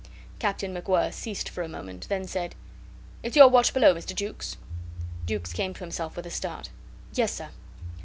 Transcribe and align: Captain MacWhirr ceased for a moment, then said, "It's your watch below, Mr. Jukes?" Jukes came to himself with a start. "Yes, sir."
Captain 0.39 0.73
MacWhirr 0.73 1.13
ceased 1.13 1.47
for 1.47 1.61
a 1.61 1.67
moment, 1.69 2.07
then 2.09 2.25
said, 2.25 2.55
"It's 3.21 3.35
your 3.37 3.49
watch 3.49 3.71
below, 3.71 3.93
Mr. 3.93 4.15
Jukes?" 4.15 4.57
Jukes 5.27 5.53
came 5.53 5.75
to 5.75 5.79
himself 5.81 6.15
with 6.15 6.25
a 6.25 6.31
start. 6.31 6.71
"Yes, 7.13 7.31
sir." 7.31 7.49